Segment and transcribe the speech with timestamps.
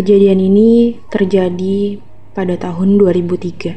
[0.00, 2.00] Kejadian ini terjadi
[2.32, 3.76] pada tahun 2003.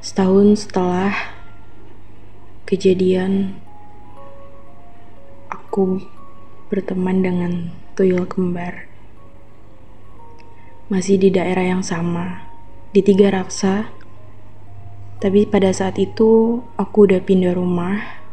[0.00, 1.12] Setahun setelah
[2.64, 3.60] kejadian
[5.52, 6.00] aku
[6.72, 7.52] berteman dengan
[8.00, 8.88] tuyul kembar.
[10.88, 12.48] Masih di daerah yang sama,
[12.96, 13.92] di Tiga Raksa.
[15.20, 18.24] Tapi pada saat itu aku udah pindah rumah,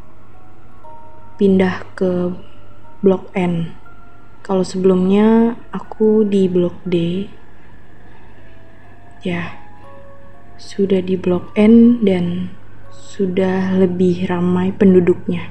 [1.36, 2.32] pindah ke
[3.04, 3.84] Blok N
[4.46, 7.26] kalau sebelumnya aku di blok D,
[9.26, 9.58] ya
[10.62, 12.54] sudah di blok N dan
[12.94, 15.50] sudah lebih ramai penduduknya.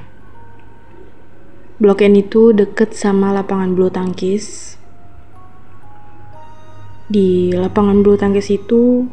[1.83, 4.79] Blok N itu deket sama lapangan bulu tangkis.
[7.11, 9.11] Di lapangan bulu tangkis itu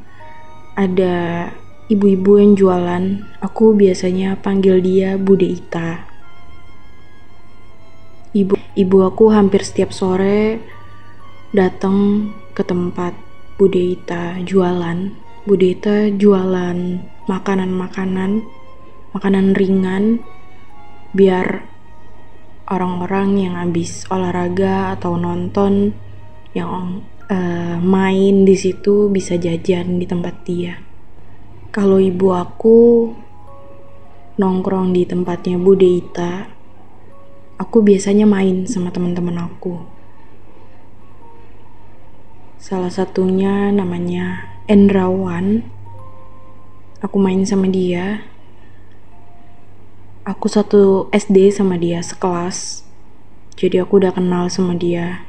[0.78, 1.50] ada
[1.90, 3.04] ibu-ibu yang jualan.
[3.42, 6.11] Aku biasanya panggil dia Bude Ita.
[8.32, 10.64] Ibu Ibu aku hampir setiap sore
[11.52, 13.12] datang ke tempat
[13.60, 15.12] Budeita jualan.
[15.44, 18.42] Budeita jualan makanan-makanan,
[19.12, 20.24] makanan ringan
[21.12, 21.68] biar
[22.72, 25.92] orang-orang yang habis olahraga atau nonton
[26.56, 30.80] yang uh, main di situ bisa jajan di tempat dia.
[31.76, 33.12] Kalau ibu aku
[34.40, 36.61] nongkrong di tempatnya Budeita,
[37.62, 39.86] aku biasanya main sama teman-teman aku.
[42.58, 45.62] Salah satunya namanya Endrawan.
[47.06, 48.26] Aku main sama dia.
[50.26, 52.82] Aku satu SD sama dia sekelas.
[53.58, 55.26] Jadi aku udah kenal sama dia.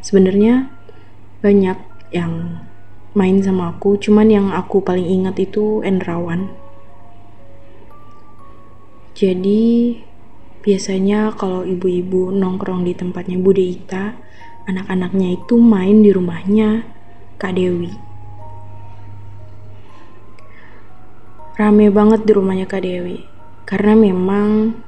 [0.00, 0.72] Sebenarnya
[1.44, 1.76] banyak
[2.16, 2.64] yang
[3.12, 6.67] main sama aku, cuman yang aku paling ingat itu Endrawan.
[9.18, 9.98] Jadi
[10.62, 14.14] biasanya kalau ibu-ibu nongkrong di tempatnya Bude Ita,
[14.70, 16.86] anak-anaknya itu main di rumahnya
[17.34, 17.90] Kak Dewi.
[21.58, 23.26] Rame banget di rumahnya Kak Dewi,
[23.66, 24.78] karena memang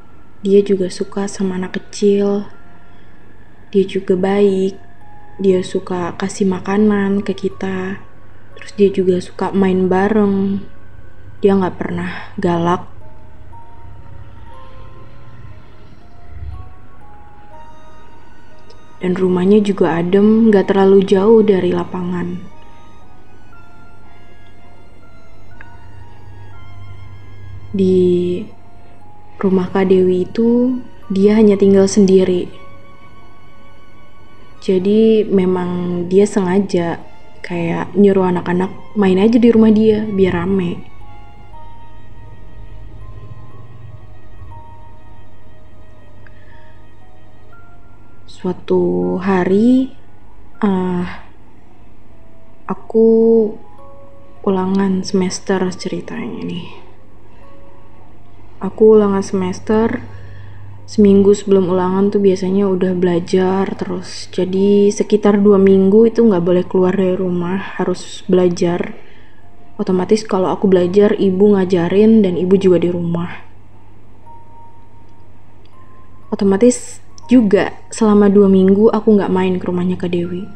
[0.47, 2.47] dia juga suka sama anak kecil,
[3.75, 4.79] dia juga baik,
[5.43, 7.99] dia suka kasih makanan ke kita,
[8.55, 10.63] terus dia juga suka main bareng,
[11.43, 13.00] dia nggak pernah galak
[19.01, 22.37] dan rumahnya juga adem, gak terlalu jauh dari lapangan.
[27.73, 28.45] Di
[29.41, 30.79] rumah Kak Dewi itu,
[31.09, 32.53] dia hanya tinggal sendiri.
[34.61, 37.01] Jadi memang dia sengaja
[37.41, 40.85] kayak nyuruh anak-anak main aja di rumah dia biar rame.
[48.41, 49.93] Suatu hari
[50.65, 51.05] uh,
[52.65, 53.09] aku
[54.41, 56.73] ulangan semester ceritanya nih.
[58.65, 60.01] Aku ulangan semester
[60.89, 64.33] seminggu sebelum ulangan tuh biasanya udah belajar terus.
[64.33, 68.97] Jadi sekitar dua minggu itu nggak boleh keluar dari rumah harus belajar.
[69.77, 73.45] Otomatis kalau aku belajar ibu ngajarin dan ibu juga di rumah.
[76.33, 80.51] Otomatis juga selama dua minggu aku nggak main ke rumahnya ke Dewi.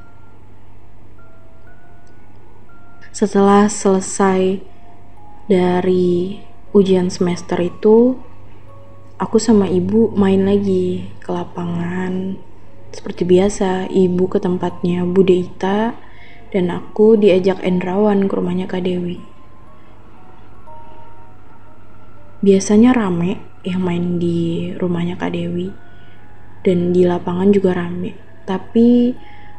[3.14, 4.58] Setelah selesai
[5.46, 6.42] dari
[6.74, 8.18] ujian semester itu,
[9.22, 12.34] aku sama ibu main lagi ke lapangan.
[12.90, 15.94] Seperti biasa, ibu ke tempatnya Bude Ita
[16.50, 19.22] dan aku diajak Endrawan ke rumahnya Kak Dewi.
[22.42, 25.84] Biasanya rame yang main di rumahnya Kak Dewi
[26.64, 28.16] dan di lapangan juga rame.
[28.48, 29.12] Tapi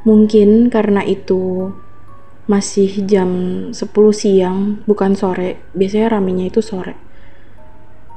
[0.03, 1.69] mungkin karena itu
[2.45, 3.29] masih jam
[3.73, 3.73] 10
[4.13, 5.61] siang, bukan sore.
[5.73, 6.97] Biasanya ramenya itu sore.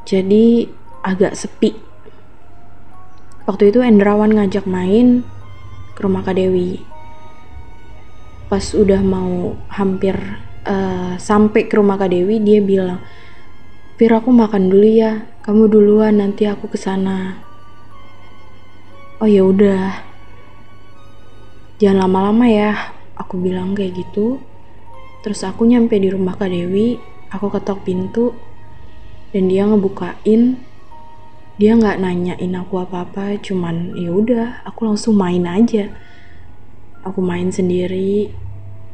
[0.08, 0.69] Jadi
[1.05, 1.73] agak sepi.
[3.49, 5.25] Waktu itu Endrawan ngajak main
[5.96, 6.85] ke rumah Kak Dewi.
[8.52, 10.17] Pas udah mau hampir
[10.69, 13.00] uh, sampai ke rumah Kak Dewi, dia bilang,
[13.96, 15.25] "Fir, aku makan dulu ya.
[15.44, 17.47] Kamu duluan, nanti aku ke sana."
[19.18, 19.98] Oh ya udah.
[21.82, 22.94] Jangan lama-lama ya.
[23.18, 24.38] Aku bilang kayak gitu.
[25.26, 26.98] Terus aku nyampe di rumah Kak Dewi.
[27.34, 28.34] Aku ketok pintu.
[29.34, 30.62] Dan dia ngebukain.
[31.58, 33.42] Dia nggak nanyain aku apa-apa.
[33.42, 35.90] Cuman ya udah aku langsung main aja.
[37.02, 38.30] Aku main sendiri.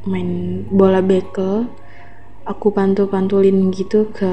[0.09, 1.69] Main bola bekel.
[2.49, 4.33] Aku pantul-pantulin gitu ke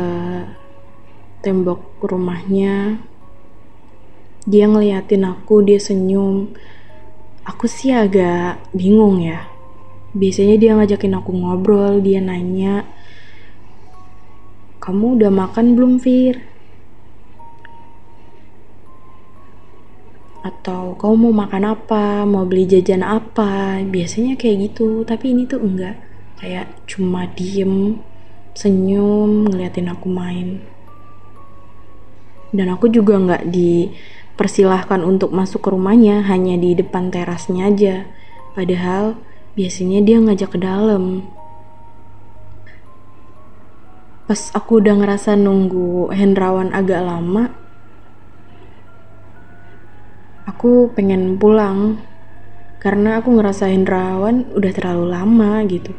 [1.43, 2.99] tembok rumahnya
[4.45, 6.53] dia ngeliatin aku dia senyum.
[7.45, 9.49] Aku sih agak bingung ya.
[10.13, 12.83] Biasanya dia ngajakin aku ngobrol dia nanya
[14.81, 16.41] kamu udah makan belum Fir?
[20.41, 22.25] Atau kamu mau makan apa?
[22.25, 23.77] Mau beli jajan apa?
[23.85, 26.01] Biasanya kayak gitu tapi ini tuh enggak.
[26.41, 28.01] Kayak cuma diem
[28.57, 30.65] senyum ngeliatin aku main.
[32.49, 33.53] Dan aku juga nggak
[34.41, 38.09] dipersilahkan untuk masuk ke rumahnya hanya di depan terasnya aja.
[38.57, 39.13] Padahal
[39.53, 41.29] biasanya dia ngajak ke dalam.
[44.25, 47.53] Pas aku udah ngerasa nunggu Hendrawan agak lama
[50.49, 52.01] aku pengen pulang.
[52.81, 55.93] Karena aku ngerasa Hendrawan udah terlalu lama gitu.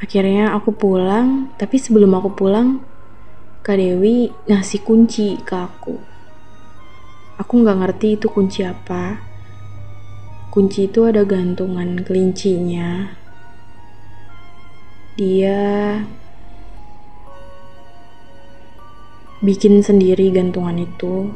[0.00, 2.80] Akhirnya aku pulang, tapi sebelum aku pulang,
[3.62, 5.94] Kak Dewi ngasih kunci ke aku.
[7.38, 9.22] Aku nggak ngerti itu kunci apa.
[10.50, 13.14] Kunci itu ada gantungan kelincinya.
[15.14, 15.62] Dia
[19.46, 21.30] bikin sendiri gantungan itu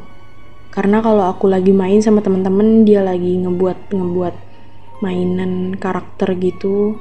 [0.75, 4.35] karena kalau aku lagi main sama teman-teman dia lagi ngebuat ngebuat
[4.99, 6.99] mainan karakter gitu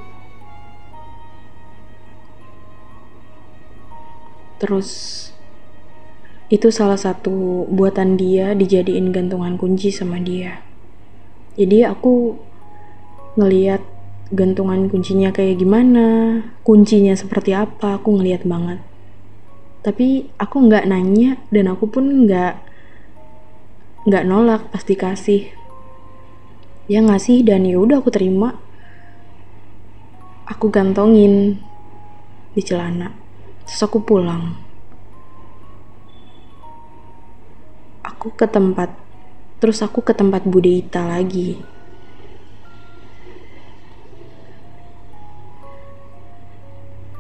[4.57, 4.89] terus
[6.47, 10.63] itu salah satu buatan dia dijadiin gantungan kunci sama dia.
[11.59, 12.39] Jadi aku
[13.35, 13.83] ngeliat
[14.31, 16.07] gantungan kuncinya kayak gimana
[16.63, 18.79] kuncinya seperti apa aku ngeliat banget.
[19.83, 22.55] Tapi aku nggak nanya dan aku pun nggak
[24.07, 25.43] nggak nolak pasti kasih.
[26.87, 28.55] Ya ngasih dan ya udah aku terima.
[30.47, 31.59] Aku gantongin
[32.55, 33.26] di celana
[33.67, 34.55] terus aku pulang.
[38.07, 38.95] Aku ke tempat
[39.59, 41.59] terus aku ke tempat Bude Ita lagi.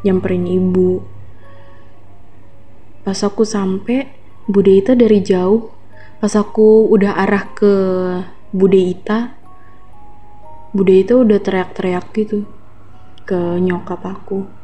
[0.06, 1.02] Nyamperin ibu.
[3.02, 4.06] Pas aku sampai
[4.46, 5.74] Bude Ita dari jauh.
[6.22, 7.74] Pas aku udah arah ke
[8.54, 9.34] Bude Ita
[11.18, 12.44] udah teriak-teriak gitu
[13.26, 14.55] ke nyokap aku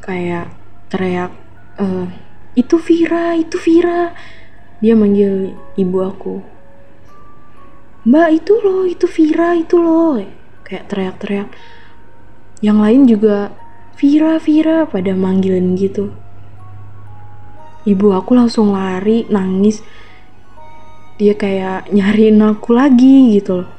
[0.00, 0.52] kayak
[0.88, 1.32] teriak
[1.76, 1.86] e,
[2.56, 4.12] itu Vira itu Vira
[4.80, 6.40] dia manggil ibu aku
[8.08, 10.18] mbak itu loh itu Vira itu loh
[10.64, 11.48] kayak teriak-teriak
[12.60, 13.56] yang lain juga
[14.00, 16.08] Vira, Vira pada manggilin gitu.
[17.84, 19.84] Ibu aku langsung lari, nangis.
[21.20, 23.70] Dia kayak nyariin aku lagi gitu loh.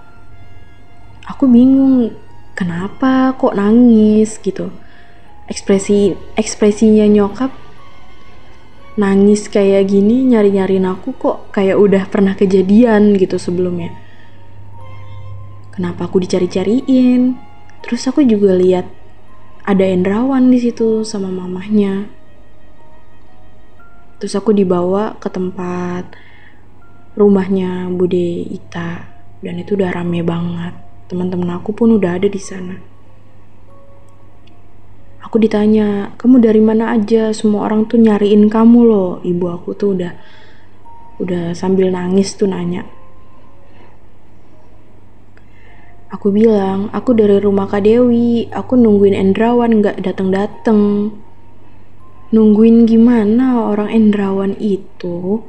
[1.25, 2.13] Aku bingung,
[2.53, 4.69] kenapa kok nangis gitu.
[5.51, 7.51] Ekspresi ekspresinya nyokap
[8.95, 13.92] nangis kayak gini nyari-nyariin aku kok kayak udah pernah kejadian gitu sebelumnya.
[15.75, 17.36] Kenapa aku dicari-cariin?
[17.83, 18.88] Terus aku juga lihat
[19.68, 22.07] ada Endrawan di situ sama mamahnya.
[24.23, 26.16] Terus aku dibawa ke tempat
[27.19, 29.04] rumahnya Bude Ita
[29.44, 30.80] dan itu udah rame banget.
[31.11, 32.91] Teman-teman aku pun udah ada di sana.
[35.21, 37.30] Aku ditanya, "Kamu dari mana aja?
[37.31, 40.13] Semua orang tuh nyariin kamu loh." Ibu aku tuh udah
[41.21, 42.81] udah sambil nangis tuh nanya,
[46.11, 51.07] Aku bilang, aku dari rumah Kak Dewi, aku nungguin Endrawan gak dateng-dateng.
[52.35, 55.40] Nungguin gimana orang Endrawan itu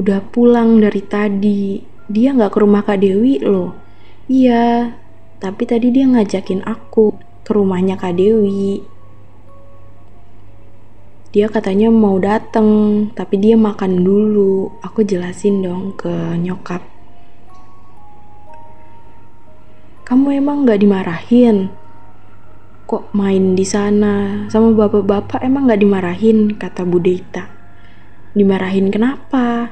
[0.00, 1.84] udah pulang dari tadi.
[2.08, 3.76] Dia gak ke rumah Kak Dewi loh.
[4.32, 4.96] Iya,
[5.44, 7.12] tapi tadi dia ngajakin aku
[7.44, 8.80] ke rumahnya Kak Dewi.
[11.32, 14.72] Dia katanya mau dateng, tapi dia makan dulu.
[14.80, 16.98] Aku jelasin dong ke nyokap
[20.08, 21.68] kamu emang gak dimarahin?
[22.88, 26.56] Kok main di sana sama bapak-bapak emang gak dimarahin?
[26.56, 27.44] Kata Bu Dita.
[28.32, 29.68] Dimarahin kenapa?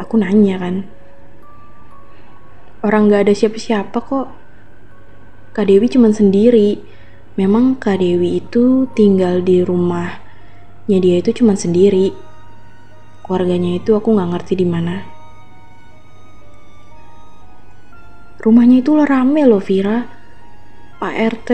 [0.00, 0.88] Aku nanya kan.
[2.80, 4.32] Orang gak ada siapa-siapa kok.
[5.52, 6.80] Kak Dewi cuma sendiri.
[7.36, 9.60] Memang Kak Dewi itu tinggal di
[10.92, 12.12] rumahnya dia itu cuma sendiri.
[13.24, 15.00] Keluarganya itu aku gak ngerti di mana.
[18.44, 20.04] Rumahnya itu rame loh Vira.
[21.00, 21.50] Pak RT,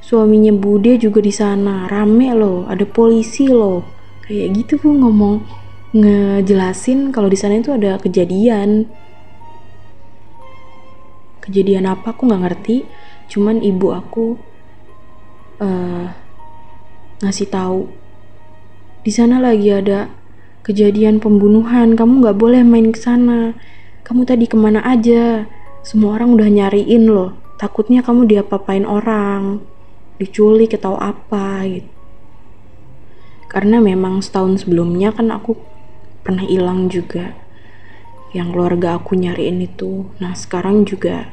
[0.00, 1.84] suaminya Bude juga di sana.
[1.84, 3.84] Rame loh, ada polisi loh.
[4.24, 5.44] Kayak gitu bu ngomong
[5.92, 8.88] ngejelasin kalau di sana itu ada kejadian.
[11.44, 12.88] Kejadian apa aku nggak ngerti.
[13.28, 14.40] Cuman ibu aku
[15.60, 16.08] uh,
[17.20, 18.00] ngasih tahu
[19.00, 20.12] di sana lagi ada
[20.60, 21.96] kejadian pembunuhan.
[21.96, 23.56] Kamu nggak boleh main ke sana.
[24.04, 25.48] Kamu tadi ke mana aja?
[25.80, 27.36] Semua orang udah nyariin loh.
[27.56, 29.60] Takutnya kamu diapa-apain orang
[30.20, 31.90] diculik atau apa gitu.
[33.50, 35.56] Karena memang setahun sebelumnya kan aku
[36.20, 37.32] pernah hilang juga.
[38.30, 40.06] Yang keluarga aku nyariin itu.
[40.22, 41.32] Nah sekarang juga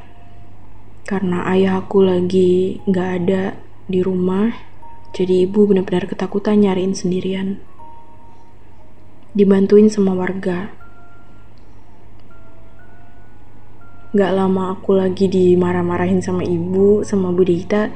[1.08, 3.56] karena ayah aku lagi nggak ada
[3.88, 4.52] di rumah
[5.12, 7.60] jadi ibu benar-benar ketakutan nyariin sendirian
[9.36, 10.72] dibantuin sama warga
[14.08, 17.92] Gak lama aku lagi dimarah-marahin sama ibu, sama Bu Dita.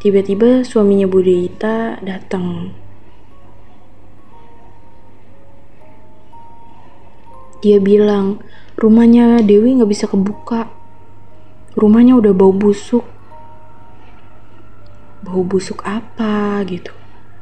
[0.00, 2.72] Tiba-tiba suaminya Bu Dita datang
[7.60, 8.40] Dia bilang,
[8.80, 10.72] rumahnya Dewi nggak bisa kebuka.
[11.76, 13.04] Rumahnya udah bau busuk.
[15.20, 16.92] Bau busuk apa gitu?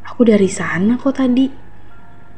[0.06, 1.46] Aku dari sana kok tadi.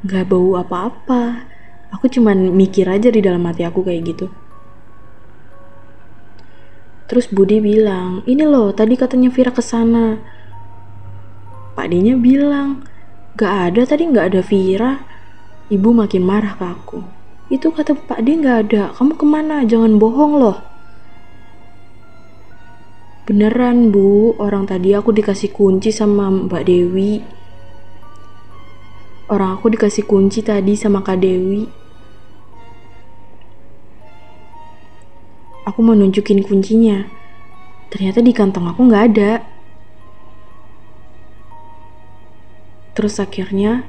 [0.05, 1.49] Nggak bau apa-apa.
[1.97, 4.27] Aku cuman mikir aja di dalam hati aku kayak gitu.
[7.11, 10.15] Terus Budi bilang, ini loh tadi katanya Vira ke sana.
[11.75, 12.87] Pak D-nya bilang,
[13.35, 15.03] gak ada tadi gak ada Vira.
[15.71, 17.01] Ibu makin marah ke aku.
[17.51, 18.83] Itu kata Pak D nggak ada.
[18.95, 19.67] Kamu ke mana?
[19.67, 20.70] Jangan bohong loh.
[23.31, 27.23] Beneran bu, orang tadi aku dikasih kunci sama Mbak Dewi.
[29.31, 31.63] Orang aku dikasih kunci tadi sama Kak Dewi.
[35.63, 37.07] Aku mau nunjukin kuncinya.
[37.95, 39.47] Ternyata di kantong aku nggak ada.
[42.99, 43.87] Terus akhirnya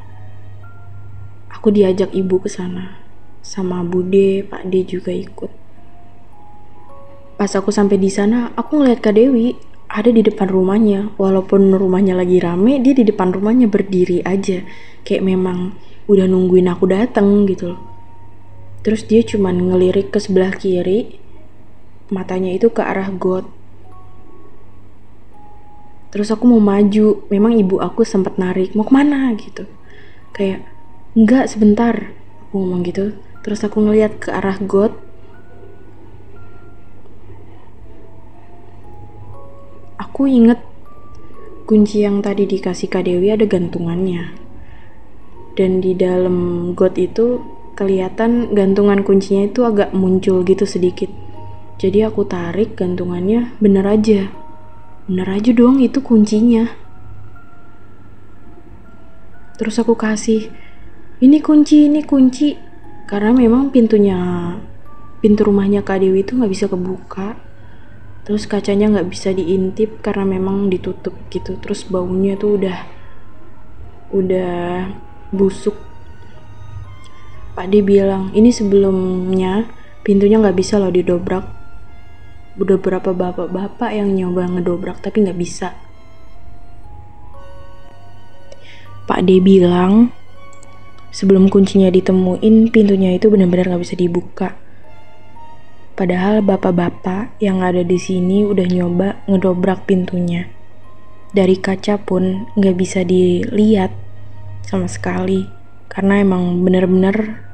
[1.49, 3.01] aku diajak ibu ke sana
[3.41, 5.60] sama Bude, Pak D juga ikut.
[7.41, 9.57] Pas aku sampai di sana, aku ngeliat Kak Dewi
[9.89, 11.17] ada di depan rumahnya.
[11.17, 14.61] Walaupun rumahnya lagi rame, dia di depan rumahnya berdiri aja.
[15.01, 15.73] Kayak memang
[16.05, 17.81] udah nungguin aku datang gitu loh.
[18.85, 21.17] Terus dia cuman ngelirik ke sebelah kiri,
[22.13, 23.49] matanya itu ke arah got.
[26.13, 29.65] Terus aku mau maju, memang ibu aku sempat narik, mau ke mana gitu.
[30.29, 30.61] Kayak,
[31.17, 32.13] enggak sebentar,
[32.45, 34.93] aku ngomong gitu terus aku ngeliat ke arah got
[40.01, 40.57] aku inget
[41.69, 44.33] kunci yang tadi dikasih Kak Dewi ada gantungannya.
[45.53, 47.37] Dan di dalam got itu
[47.77, 51.13] kelihatan gantungan kuncinya itu agak muncul gitu sedikit.
[51.77, 54.33] Jadi aku tarik gantungannya bener aja.
[55.05, 56.65] Bener aja dong itu kuncinya.
[59.61, 60.49] Terus aku kasih
[61.21, 62.57] ini kunci ini kunci.
[63.05, 64.17] Karena memang pintunya
[65.19, 67.50] pintu rumahnya Kak Dewi itu nggak bisa kebuka
[68.21, 71.57] terus kacanya nggak bisa diintip karena memang ditutup gitu.
[71.57, 72.77] Terus baunya tuh udah
[74.13, 74.87] udah
[75.33, 75.77] busuk.
[77.51, 79.67] Pak D bilang ini sebelumnya
[80.05, 81.45] pintunya nggak bisa loh didobrak.
[82.59, 85.73] Udah berapa bapak-bapak yang nyoba ngedobrak tapi nggak bisa.
[89.09, 90.13] Pak D bilang
[91.11, 94.55] Sebelum kuncinya ditemuin, pintunya itu benar-benar gak bisa dibuka.
[96.01, 100.49] Padahal bapak-bapak yang ada di sini udah nyoba ngedobrak pintunya.
[101.29, 103.93] Dari kaca pun gak bisa dilihat
[104.65, 105.45] sama sekali.
[105.93, 107.45] Karena emang bener-bener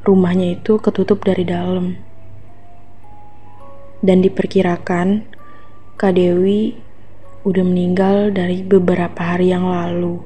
[0.00, 2.00] rumahnya itu ketutup dari dalam.
[4.00, 5.28] Dan diperkirakan
[6.00, 6.80] Kak Dewi
[7.44, 10.24] udah meninggal dari beberapa hari yang lalu.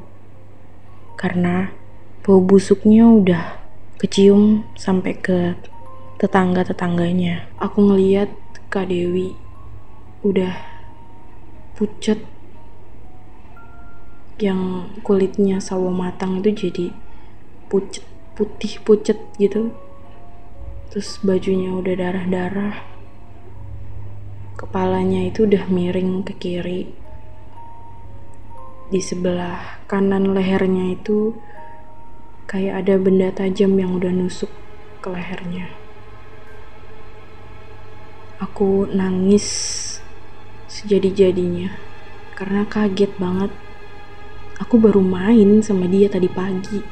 [1.19, 1.75] Karena
[2.23, 3.59] bau busuknya udah
[3.99, 5.59] kecium sampai ke
[6.19, 7.51] tetangga-tetangganya.
[7.59, 8.31] Aku ngeliat
[8.71, 9.35] Kak Dewi
[10.25, 10.57] udah
[11.79, 12.19] pucat
[14.43, 16.87] yang kulitnya sawo matang itu jadi
[17.71, 18.03] pucet
[18.35, 19.71] putih pucet gitu
[20.91, 22.83] terus bajunya udah darah-darah
[24.59, 26.91] kepalanya itu udah miring ke kiri
[28.91, 31.39] di sebelah kanan lehernya itu
[32.51, 34.53] kayak ada benda tajam yang udah nusuk
[35.01, 35.84] ke lehernya.
[38.45, 39.47] Aku nangis
[40.69, 41.73] sejadi-jadinya
[42.37, 43.49] karena kaget banget.
[44.61, 46.85] Aku baru main sama dia tadi pagi.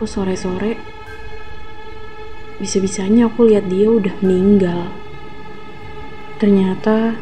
[0.00, 0.80] Kok sore-sore
[2.56, 4.88] bisa-bisanya aku lihat dia udah meninggal.
[6.40, 7.20] Ternyata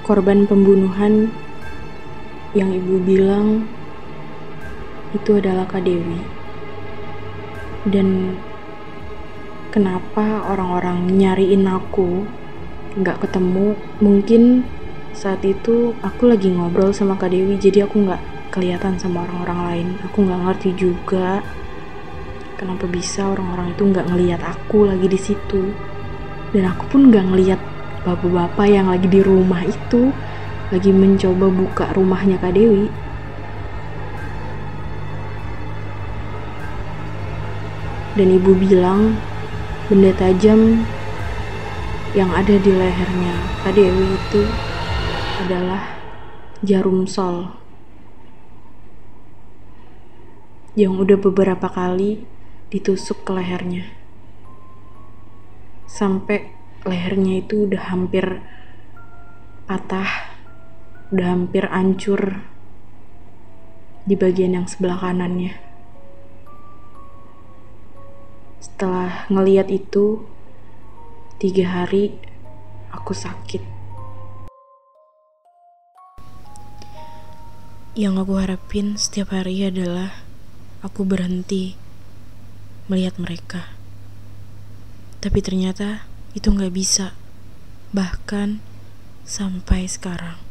[0.00, 1.28] korban pembunuhan
[2.56, 3.68] yang ibu bilang
[5.12, 6.24] itu adalah Kak Dewi.
[7.84, 8.40] Dan
[9.70, 12.26] kenapa orang-orang nyariin aku?
[12.98, 13.78] Nggak ketemu?
[14.02, 14.66] Mungkin
[15.14, 19.88] saat itu aku lagi ngobrol sama Kak Dewi, jadi aku nggak kelihatan sama orang-orang lain.
[20.10, 21.38] Aku nggak ngerti juga
[22.58, 25.62] kenapa bisa orang-orang itu nggak ngelihat aku lagi di situ.
[26.50, 27.60] Dan aku pun nggak ngelihat
[28.02, 30.10] bapak-bapak yang lagi di rumah itu
[30.74, 32.90] lagi mencoba buka rumahnya Kak Dewi.
[38.18, 39.14] Dan ibu bilang
[39.90, 40.86] benda tajam
[42.14, 43.34] yang ada di lehernya.
[43.66, 44.46] Kak Dewi itu
[45.42, 45.98] adalah
[46.62, 47.58] jarum sol.
[50.78, 52.22] Yang udah beberapa kali
[52.70, 53.90] ditusuk ke lehernya.
[55.90, 56.54] Sampai
[56.86, 58.46] lehernya itu udah hampir
[59.66, 60.30] patah
[61.10, 62.46] udah hampir hancur
[64.06, 65.69] di bagian yang sebelah kanannya
[68.60, 70.20] setelah ngeliat itu
[71.40, 72.12] tiga hari
[72.92, 73.80] aku sakit
[77.98, 80.24] yang aku harapin setiap hari adalah
[80.80, 81.76] aku berhenti
[82.88, 83.76] melihat mereka.
[85.20, 87.12] Tapi ternyata itu nggak bisa,
[87.92, 88.64] bahkan
[89.28, 90.49] sampai sekarang.